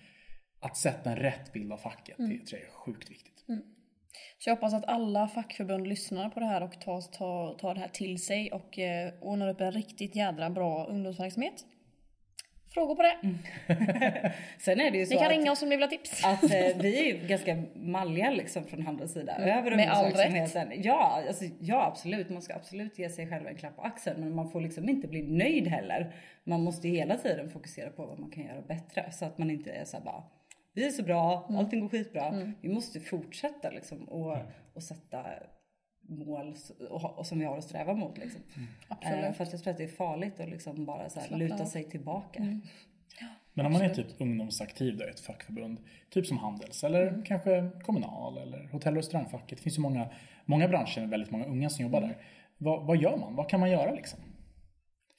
[0.60, 3.46] att sätta en rätt bild av facket, det tror jag är sjukt viktigt.
[4.40, 7.80] Så jag hoppas att alla fackförbund lyssnar på det här och tar, tar, tar det
[7.80, 11.66] här till sig och eh, ordnar upp en riktigt jädra bra ungdomsverksamhet.
[12.74, 13.18] Frågor på det?
[14.60, 16.26] Sen är det ju så Ni kan att, ringa oss om ni vill ha tips.
[16.26, 16.50] att eh,
[16.82, 19.36] vi är ju ganska malliga liksom från Handels sida.
[19.38, 20.82] Över Med all ungdomsverksamheten.
[20.84, 22.30] Ja, alltså, ja, absolut.
[22.30, 24.20] Man ska absolut ge sig själv en klapp på axeln.
[24.20, 26.16] Men man får liksom inte bli nöjd heller.
[26.44, 29.12] Man måste hela tiden fokusera på vad man kan göra bättre.
[29.12, 30.24] Så att man inte är så här bara
[30.74, 32.54] vi är så bra, allting går skitbra.
[32.62, 34.38] Vi måste fortsätta liksom och,
[34.74, 35.26] och sätta
[36.12, 36.56] mål
[36.90, 38.18] och, som vi har att sträva mot.
[38.18, 38.42] Liksom.
[38.88, 39.26] Absolut.
[39.26, 41.66] Eh, för att jag tror att det är farligt att liksom bara så här luta
[41.66, 42.60] sig tillbaka.
[43.54, 47.70] Men om man är typ ungdomsaktiv då i ett fackförbund, typ som Handels eller kanske
[47.84, 49.58] Kommunal eller hotell och restaurangfacket.
[49.58, 50.10] Det finns ju många,
[50.46, 52.18] många branscher med väldigt många unga som jobbar där.
[52.58, 53.36] Vad, vad gör man?
[53.36, 54.20] Vad kan man göra liksom?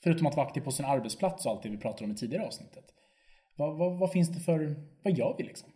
[0.02, 2.46] Förutom att vara aktiv på sin arbetsplats och allt det vi pratade om i tidigare
[2.46, 2.84] avsnittet.
[3.56, 5.68] Vad, vad, vad finns det för, vad gör vi liksom?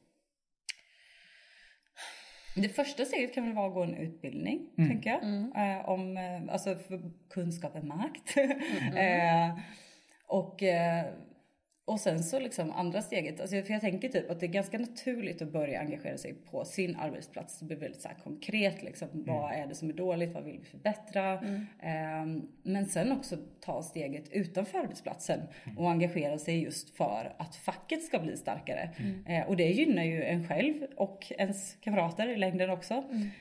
[2.57, 5.23] Det första steget kan väl vara att gå en utbildning, tänker jag.
[5.23, 8.37] Eh, om, eh, alltså för kunskap är makt.
[8.97, 9.59] eh,
[10.27, 11.05] och, eh,
[11.87, 14.79] och sen så liksom andra steget, alltså för jag tänker typ att det är ganska
[14.79, 17.59] naturligt att börja engagera sig på sin arbetsplats.
[17.59, 19.09] Det blir väldigt så konkret liksom.
[19.13, 20.35] Vad är det som är dåligt?
[20.35, 21.33] Vad vill vi förbättra?
[21.81, 22.27] Eh,
[22.63, 25.41] men sen också ta steget utanför arbetsplatsen
[25.77, 28.91] och engagera sig just för att facket ska bli starkare.
[29.27, 32.95] Eh, och det gynnar ju en själv och ens kamrater i längden också.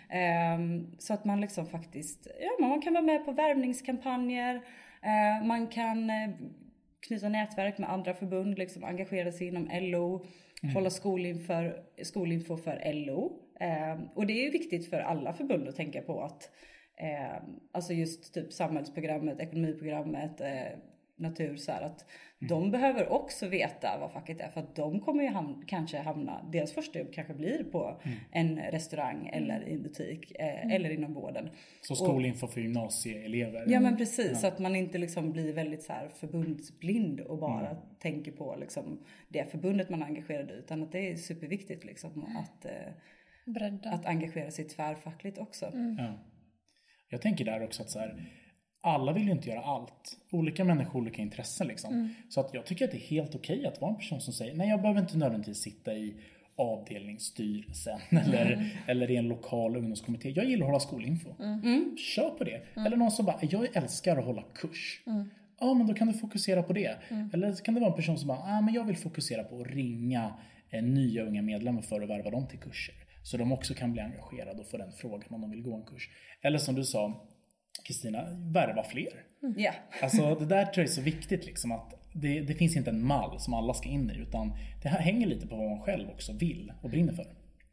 [0.10, 0.60] Eh,
[0.97, 4.55] så att man liksom faktiskt, ja man kan vara med på värvningskampanjer.
[5.01, 6.29] Eh, man kan eh,
[7.07, 10.25] knyta nätverk med andra förbund, liksom engagera sig inom LO,
[10.73, 11.53] hålla skolinfo,
[12.03, 13.39] skolinfo för LO.
[13.59, 16.49] Eh, och det är viktigt för alla förbund att tänka på att
[16.97, 20.77] eh, alltså just typ samhällsprogrammet, ekonomiprogrammet, eh,
[21.17, 22.06] natur så här att
[22.49, 26.49] de behöver också veta vad facket är för att de kommer ju ham- kanske hamna,
[26.51, 28.01] deras första jobb kanske blir på
[28.32, 31.49] en restaurang eller i en butik eh, eller inom vården.
[31.82, 33.63] Så skolinfo för gymnasieelever.
[33.67, 37.75] Ja men precis, så att man inte liksom blir väldigt så här förbundsblind och bara
[37.99, 40.54] tänker på liksom det förbundet man är engagerad i.
[40.54, 45.71] Utan att det är superviktigt liksom att, eh, att engagera sig tvärfackligt också.
[45.97, 46.19] Ja.
[47.10, 48.25] Jag tänker där också att så här,
[48.85, 50.17] alla vill ju inte göra allt.
[50.31, 52.15] Olika människor, olika intressen liksom.
[52.29, 54.53] Så att jag tycker att det är helt okej att vara en person som säger
[54.55, 56.15] nej jag behöver inte nödvändigtvis sitta i
[56.57, 60.29] avdelningsstyrelsen eller, eller i en lokal ungdomskommitté.
[60.29, 61.29] Jag gillar att hålla skolinfo.
[61.97, 62.61] Kör på det.
[62.75, 65.03] Eller någon som bara, jag älskar att hålla kurs.
[65.59, 66.97] Ja, men då kan du fokusera på det.
[67.33, 69.61] Eller så kan det vara en person som bara, ah, men jag vill fokusera på
[69.61, 70.33] att ringa
[70.69, 72.95] eh, nya unga medlemmar för att värva dem till kurser.
[73.23, 75.83] Så de också kan bli engagerade och få den frågan om de vill gå en
[75.83, 76.09] kurs.
[76.41, 77.27] Eller som du sa,
[77.83, 79.23] Kristina, värva fler.
[79.55, 79.71] Ja.
[80.01, 83.05] Alltså det där tror jag är så viktigt liksom att det, det finns inte en
[83.05, 86.09] mall som alla ska in i utan det här hänger lite på vad man själv
[86.09, 87.27] också vill och brinner för.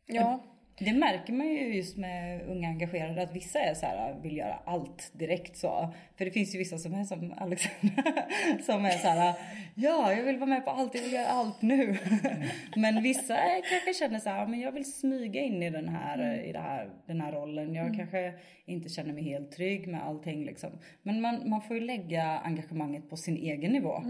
[0.07, 0.52] Ja.
[0.79, 4.59] Det märker man ju just med unga engagerade att vissa är så här, vill göra
[4.65, 5.95] allt direkt så.
[6.17, 8.03] För det finns ju vissa som är som Alexandra
[8.67, 9.35] som är så här,
[9.75, 11.99] ja jag vill vara med på allt, jag vill göra allt nu.
[12.77, 13.37] Men vissa
[13.71, 16.91] kanske känner så här, men jag vill smyga in i den här, i det här,
[17.07, 17.75] den här rollen.
[17.75, 18.35] Jag kanske
[18.67, 20.71] inte känner mig helt trygg med allting liksom.
[21.03, 24.03] Men man, man får ju lägga engagemanget på sin egen nivå.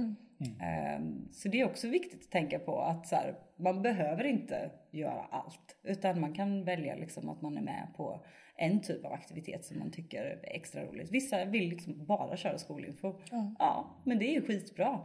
[0.60, 4.70] Ehm, Så det är också viktigt att tänka på att så här, man behöver inte
[4.90, 5.76] göra allt.
[5.82, 8.24] Utan man kan välja liksom att man är med på
[8.56, 11.10] en typ av aktivitet som man tycker är extra roligt.
[11.10, 13.14] Vissa vill liksom bara köra skolinfo.
[13.58, 15.00] Ja, men det är ju skitbra.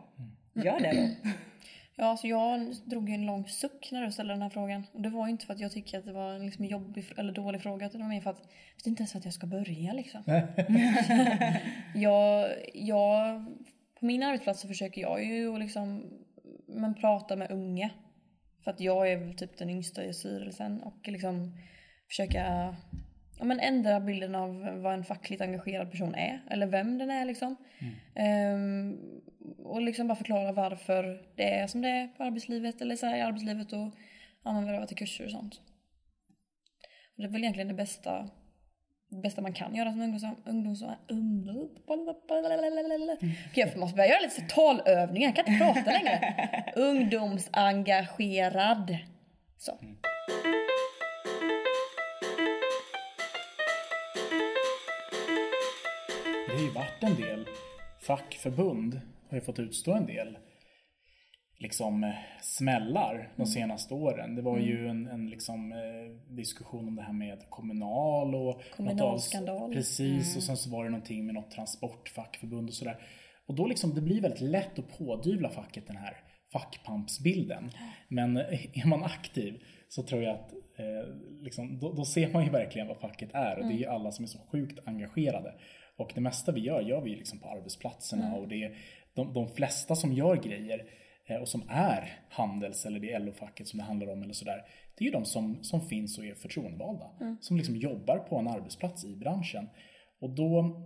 [0.53, 0.91] Gör det
[1.23, 1.29] då.
[1.99, 4.83] Ja, alltså jag drog ju en lång suck när du ställde den här frågan.
[4.93, 7.33] Och det var inte för att jag tycker att det var liksom en jobbig eller
[7.33, 9.47] dålig fråga, utan det var mer för att jag vet inte ens att jag ska
[9.47, 10.23] börja liksom.
[11.95, 13.45] jag, jag,
[13.99, 16.03] på min arbetsplats så försöker jag ju att liksom,
[16.67, 17.89] men prata med unga.
[18.63, 21.57] För att jag är väl typ den yngsta i styrelsen och liksom
[22.07, 22.75] försöka
[23.39, 26.41] ja, men ändra bilden av vad en fackligt engagerad person är.
[26.49, 27.55] Eller vem den är liksom.
[28.15, 28.97] Ehm,
[29.57, 33.17] och liksom bara förklara varför det är som det är på arbetslivet eller så här,
[33.17, 33.91] i arbetslivet och
[34.43, 35.61] använda det till kurser och sånt.
[37.15, 38.29] Och det är väl egentligen det bästa,
[39.09, 40.23] bästa man kan göra som ungdoms...
[40.45, 41.69] ungdoms ungdom,
[43.53, 46.73] Gud, jag måste börja göra lite talövningar, jag kan inte prata längre.
[46.75, 48.97] Ungdomsengagerad.
[49.57, 49.77] Så.
[56.47, 57.47] Det har ju varit en del
[57.99, 60.37] fackförbund har ju fått utstå en del
[61.59, 62.09] liksom eh,
[62.41, 64.35] smällar de senaste åren.
[64.35, 69.63] Det var ju en, en liksom, eh, diskussion om det här med kommunal och Kommunalskandal.
[69.63, 72.97] av- Precis och sen så var det någonting med något transportfackförbund och sådär.
[73.47, 76.17] Och då liksom, det blir väldigt lätt att pådyvla facket den här
[76.53, 77.69] fackpampsbilden.
[78.07, 78.43] Men eh,
[78.83, 82.87] är man aktiv så tror jag att eh, liksom, då, då ser man ju verkligen
[82.87, 85.53] vad facket är och det är ju alla som är så sjukt engagerade.
[85.97, 88.77] Och det mesta vi gör, gör vi liksom på arbetsplatserna och det är
[89.15, 90.85] de, de flesta som gör grejer
[91.35, 94.65] och som är Handels eller det LO-facket som det handlar om eller sådär.
[94.97, 97.05] Det är ju de som, som finns och är förtroendevalda.
[97.41, 99.69] Som liksom jobbar på en arbetsplats i branschen.
[100.19, 100.81] Och då,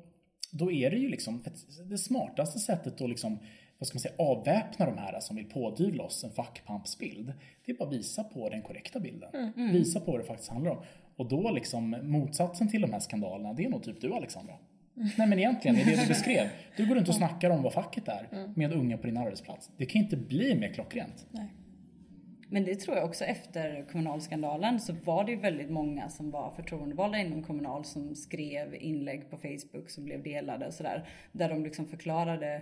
[0.51, 3.39] då är det ju liksom ett, det smartaste sättet att liksom,
[3.77, 7.33] vad ska man säga, avväpna de här som vill pådyvla oss en fackpampsbild.
[7.65, 9.53] Det är bara att visa på den korrekta bilden.
[9.71, 10.83] Visa på vad det faktiskt handlar om.
[11.15, 14.53] Och då liksom motsatsen till de här skandalerna, det är nog typ du Alexandra.
[15.17, 16.47] Nej men egentligen, det är det du beskrev.
[16.77, 19.69] Du går runt och snackar om vad facket är med unga på din arbetsplats.
[19.77, 21.27] Det kan inte bli mer klockrent.
[22.53, 26.51] Men det tror jag också efter kommunalskandalen så var det ju väldigt många som var
[26.55, 31.09] förtroendevalda inom Kommunal som skrev inlägg på Facebook som blev delade och sådär.
[31.31, 32.61] Där de liksom förklarade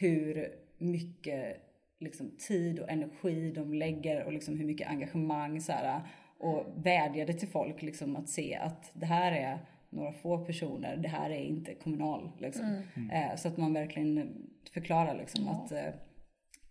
[0.00, 1.56] hur mycket
[2.00, 6.00] liksom, tid och energi de lägger och liksom hur mycket engagemang så här,
[6.38, 9.58] och vädjade till folk liksom att se att det här är
[9.90, 12.30] några få personer, det här är inte kommunal.
[12.38, 12.82] Liksom.
[13.12, 14.36] Eh, så att man verkligen
[14.72, 15.90] förklarar liksom att eh,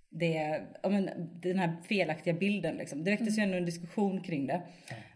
[0.09, 1.09] det, ja, men,
[1.41, 2.75] den här felaktiga bilden.
[2.75, 3.03] Liksom.
[3.03, 4.61] Det väcktes ju ändå en diskussion kring det.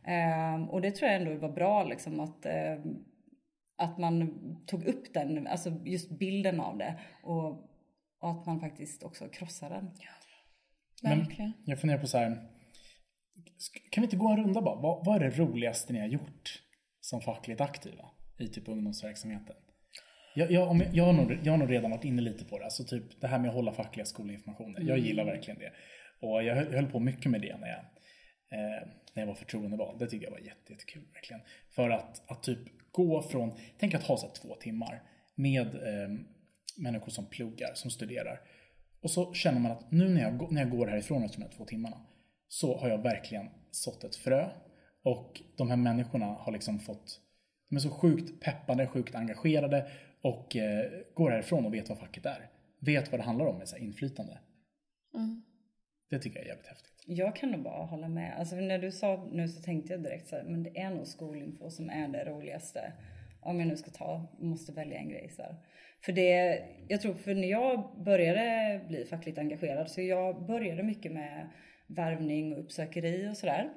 [0.06, 2.82] Ehm, och det tror jag ändå var bra liksom, att, ehm,
[3.78, 4.30] att man
[4.66, 7.00] tog upp den, alltså just bilden av det.
[7.24, 7.50] Och,
[8.20, 9.92] och att man faktiskt också krossade den.
[11.04, 11.54] Verkligen.
[11.66, 12.50] Jag funderar på så här.
[13.90, 14.82] Kan vi inte gå en runda bara?
[14.82, 16.62] Vad, vad är det roligaste ni har gjort
[17.02, 19.56] som fackligt aktiva i typ ungdomsverksamheten?
[20.36, 22.60] Jag, jag, om jag, jag, har nog, jag har nog redan varit inne lite på
[22.60, 22.64] det.
[22.64, 24.82] Alltså typ det här med att hålla fackliga skolinformationer.
[24.82, 25.72] Jag gillar verkligen det.
[26.20, 27.80] Och jag höll, jag höll på mycket med det när jag,
[28.60, 30.00] eh, när jag var förtroendevald.
[30.00, 31.42] Det tycker jag var jätte, jättekul verkligen.
[31.70, 32.60] För att, att typ
[32.92, 35.04] gå från, tänk att ha så två timmar
[35.36, 36.10] med eh,
[36.78, 38.40] människor som pluggar, som studerar.
[39.02, 41.52] Och så känner man att nu när jag, när jag går härifrån efter de här
[41.52, 42.06] två timmarna
[42.48, 44.50] så har jag verkligen sått ett frö.
[45.04, 47.20] Och de här människorna har liksom fått,
[47.70, 49.88] de är så sjukt peppade, sjukt engagerade
[50.22, 52.50] och eh, går härifrån och vet vad facket är.
[52.80, 54.40] Vet vad det handlar om med så här, inflytande.
[56.10, 57.04] Det tycker jag är jävligt häftigt.
[57.06, 58.40] Jag kan nog bara hålla med.
[58.40, 61.08] Alltså när du sa nu så tänkte jag direkt så här, men det är nog
[61.08, 62.94] skolinfo som är det roligaste.
[63.42, 65.56] Om jag nu ska ta, måste välja en grej så här.
[66.06, 71.12] För det, jag tror för när jag började bli fackligt engagerad så jag började mycket
[71.12, 71.50] med
[71.88, 73.70] värvning och uppsökeri och sådär.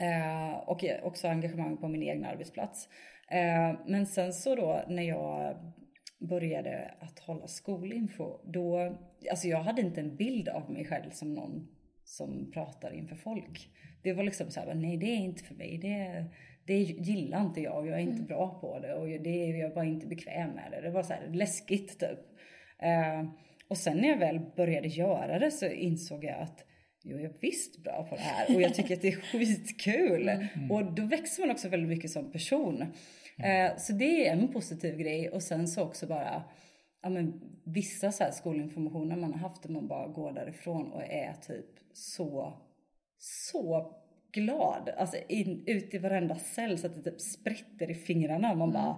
[0.00, 2.88] Eh, och också engagemang på min egen arbetsplats.
[3.30, 5.56] Eh, men sen så då när jag
[6.18, 8.96] började att hålla skolinfo, då,
[9.30, 11.68] alltså jag hade inte en bild av mig själv som någon
[12.04, 13.68] som pratar inför folk.
[14.02, 16.24] Det var liksom så här, nej det är inte för mig, det,
[16.66, 20.06] det gillar inte jag, jag är inte bra på det och det, jag var inte
[20.06, 20.80] bekväm med det.
[20.80, 22.18] Det var så här läskigt typ.
[22.78, 23.28] Eh,
[23.68, 26.64] och sen när jag väl började göra det så insåg jag att
[27.04, 30.30] Jo, jag är visst bra på det här och jag tycker att det är skitkul.
[30.70, 32.82] Och då växer man också väldigt mycket som person.
[33.38, 36.42] Eh, så det är en positiv grej och sen så också bara
[37.02, 41.02] ja, men vissa så här skolinformationer man har haft där man bara går därifrån och
[41.02, 42.52] är typ så,
[43.18, 43.94] så
[44.32, 44.90] glad.
[44.98, 48.54] Alltså in, ut i varenda cell så att det typ sprätter i fingrarna.
[48.54, 48.96] Man bara...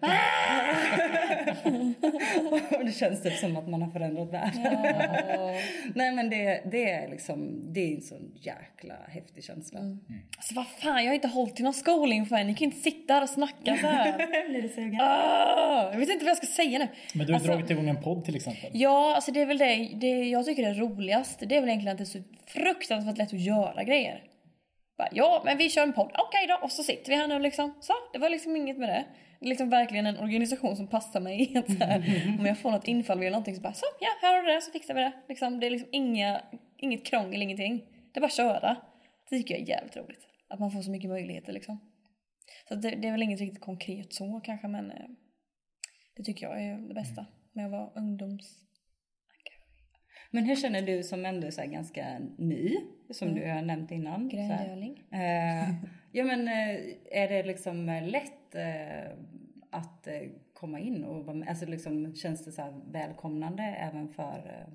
[2.78, 4.62] och det känns typ som att man har förändrat världen.
[5.94, 9.80] Nej men det, det är liksom, det är en sån jäkla häftig känsla.
[10.36, 12.46] Alltså vad fan, jag har inte hållit i någon skolning än.
[12.46, 14.44] Ni kan inte sitta här och snacka så här.
[14.48, 15.00] Blir du sugen?
[15.00, 16.88] Ah, jag vet inte vad jag ska säga nu.
[17.14, 18.70] Men du har Alltså- dragit igång en podd till exempel.
[18.72, 21.42] Ja, alltså det är väl det, det jag tycker är roligast.
[21.46, 24.22] Det är väl egentligen att det är så fruktansvärt lätt att göra grejer.
[24.98, 26.12] Bara, ja, men vi kör en podd.
[26.18, 27.74] Okej då, och så sitter vi här nu liksom.
[27.80, 29.04] Så, det var liksom inget med det.
[29.40, 31.62] Det är liksom verkligen en organisation som passar mig.
[31.78, 34.42] Så här, om jag får något infall eller någonting så bara så, ja, här har
[34.42, 35.12] du det, så fixar vi det.
[35.28, 36.40] Liksom, det är liksom inga,
[36.76, 37.78] inget krångel, ingenting.
[38.12, 38.76] Det är bara att köra.
[39.30, 40.28] Det tycker jag är jävligt roligt.
[40.48, 41.80] Att man får så mycket möjligheter liksom.
[42.68, 45.06] Så det, det är väl inget riktigt konkret så kanske, men eh,
[46.16, 48.63] det tycker jag är det bästa med att vara ungdoms...
[50.34, 52.76] Men hur känner du som ändå är ganska ny,
[53.10, 54.28] som du har nämnt innan?
[54.28, 55.02] Gröngöling.
[55.12, 55.68] Eh,
[56.12, 59.10] ja men eh, är det liksom eh, lätt eh,
[59.70, 60.22] att eh,
[60.54, 61.48] komma in och vara med?
[61.48, 64.72] Alltså liksom känns det så här välkomnande även för eh,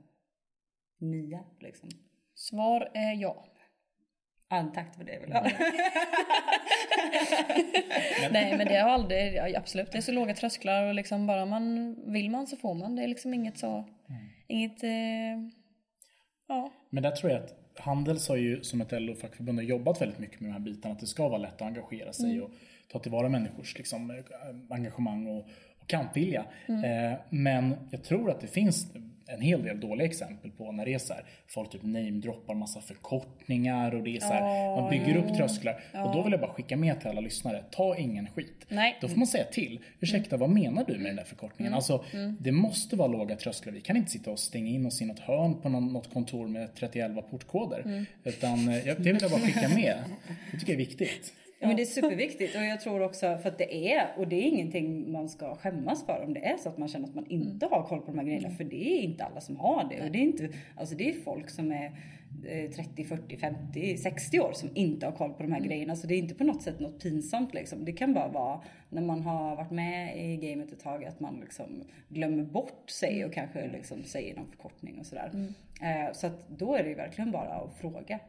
[0.99, 1.89] nya liksom?
[2.35, 3.45] Svar är ja.
[4.47, 5.43] Ah, tack för det jag vill höra.
[8.31, 11.45] Nej men det har aldrig, ja, absolut det är så låga trösklar och liksom bara
[11.45, 12.95] man vill man så får man.
[12.95, 13.85] Det är liksom inget så,
[14.49, 14.89] inget, eh,
[16.47, 16.71] ja.
[16.89, 20.49] Men där tror jag att Handels har ju som ett LO-fackförbund jobbat väldigt mycket med
[20.49, 20.93] de här bitarna.
[20.93, 22.51] Att det ska vara lätt att engagera sig och
[22.91, 24.17] ta tillvara människors liksom, eh,
[24.69, 25.47] engagemang och,
[25.81, 26.45] och kampvilja.
[26.67, 28.93] Eh, men jag tror att det finns
[29.29, 32.81] en hel del dåliga exempel på när det är så här, folk typ namedroppar massa
[32.81, 35.83] förkortningar och det är så här, man bygger upp trösklar.
[35.93, 38.65] Och då vill jag bara skicka med till alla lyssnare, ta ingen skit.
[38.67, 38.97] Nej.
[39.01, 39.79] Då får man säga till.
[39.99, 41.73] Ursäkta, vad menar du med den där förkortningen?
[41.73, 42.03] Alltså,
[42.39, 43.73] det måste vara låga trösklar.
[43.73, 46.75] Vi kan inte sitta och stänga in oss i något hörn på något kontor med
[46.75, 48.05] 3011 portkoder.
[48.23, 49.97] Utan eh, det vill jag bara skicka med.
[50.51, 51.33] Det tycker jag är viktigt.
[51.61, 52.55] Ja, men det är superviktigt.
[52.55, 56.05] Och jag tror också för att det är och det är ingenting man ska skämmas
[56.05, 58.17] för om det är så att man känner att man inte har koll på de
[58.17, 58.49] här grejerna.
[58.49, 60.05] För det är inte alla som har det.
[60.05, 61.91] Och det är inte alltså det är folk som är
[62.47, 65.95] eh, 30, 40, 50, 60 år som inte har koll på de här grejerna.
[65.95, 67.85] Så det är inte på något sätt något pinsamt liksom.
[67.85, 71.39] Det kan bara vara när man har varit med i gamet ett tag att man
[71.39, 75.31] liksom glömmer bort sig och kanske liksom säger någon förkortning och sådär.
[75.81, 78.19] Eh, så att då är det ju verkligen bara att fråga.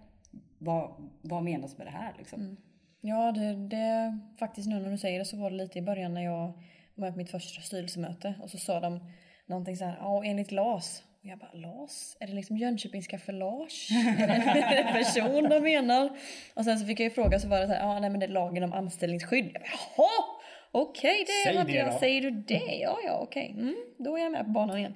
[0.59, 0.90] Vad,
[1.23, 2.57] vad menas med det här liksom?
[3.01, 6.15] Ja, det, det, faktiskt nu när du säger det så var det lite i början
[6.15, 6.53] när jag
[6.95, 9.01] var på mitt första styrelsemöte och så sa de
[9.47, 11.03] någonting så här, ja enligt LAS.
[11.23, 12.17] Och jag bara, LAS?
[12.21, 13.89] Är det liksom Jönköpingska förlage?
[14.19, 16.19] är det en person de menar?
[16.55, 18.21] Och sen så fick jag ju fråga så var det så här, ja nej men
[18.21, 19.51] det är lagen om anställningsskydd.
[19.53, 20.41] Jag bara, Jaha!
[20.73, 21.93] Okej, det Säg hade jag.
[21.93, 21.99] då.
[21.99, 22.79] Säger du det?
[22.81, 23.55] Ja, ja, okej.
[23.59, 24.95] Mm, då är jag med på banan igen.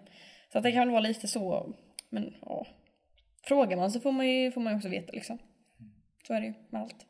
[0.53, 1.75] Så att det kan väl vara lite så,
[2.09, 2.67] men ja.
[3.43, 5.39] Frågar man så får man ju, får man ju också veta liksom.
[6.27, 7.07] Så är det ju med allt.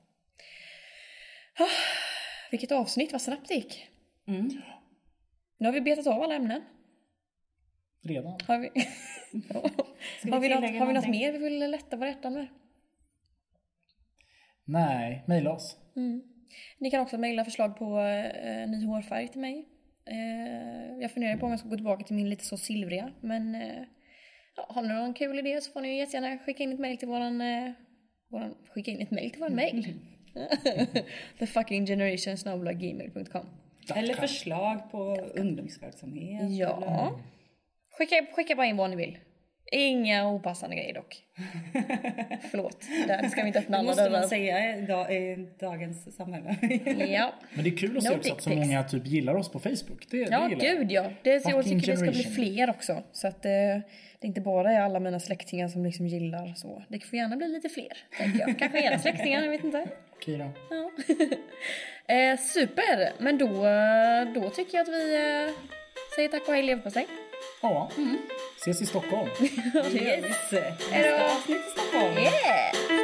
[2.51, 3.89] Vilket avsnitt, vad snabbt det gick.
[4.27, 4.51] Mm.
[5.59, 6.63] Nu har vi betat av alla ämnen.
[8.03, 8.39] Redan.
[8.47, 8.69] Har vi,
[10.31, 12.47] har vi, något, har vi något mer vi vill lätta på hjärtan med?
[14.65, 15.77] Nej, mejla oss.
[16.79, 19.69] Ni kan också mejla förslag på eh, ny hårfärg till mig.
[20.07, 23.13] Eh, jag funderar på om jag ska gå tillbaka till min lite så silvriga.
[23.21, 23.83] Men eh,
[24.57, 27.09] ja, har ni någon kul idé så får ni jättegärna skicka in ett mejl till
[27.09, 27.73] våran, eh,
[28.29, 28.55] våran...
[28.75, 29.85] Skicka in ett mejl till våran mejl.
[29.85, 29.91] The
[31.47, 32.37] fucking generation
[32.73, 33.47] gmail.com.
[33.95, 36.43] Eller förslag på ungdomsverksamhet.
[36.43, 36.55] Eller...
[36.61, 37.19] Ja.
[37.99, 39.19] Skicka, skicka bara in vad ni vill.
[39.77, 41.23] Inga opassande grejer dock.
[42.51, 46.17] Förlåt, där ska vi inte öppna Det alla måste man säga i, dag, i dagens
[46.17, 46.57] samhälle.
[47.09, 49.49] Ja, Men det är kul att se No också att så många typ gillar oss
[49.49, 50.07] på Facebook.
[50.11, 50.79] Det, ja det jag.
[50.79, 51.11] gud ja.
[51.23, 53.03] Det, jag Fucking tycker det ska bli fler också.
[53.13, 53.51] Så att eh,
[54.19, 56.83] det inte bara är alla mina släktingar som liksom gillar så.
[56.89, 58.59] Det får gärna bli lite fler, tänker jag.
[58.59, 59.87] Kanske era släktingar, jag vet inte.
[60.13, 60.51] Okej då.
[60.71, 60.91] Ja.
[62.15, 65.55] eh, super, men då, eh, då tycker jag att vi eh,
[66.17, 67.07] säger tack och hej leverpastej.
[67.65, 67.89] Ja,
[68.57, 69.29] ses i Stockholm.
[69.41, 70.25] yes!
[70.91, 72.19] Nästa avsnitt i Stockholm.
[72.19, 73.04] Yeah!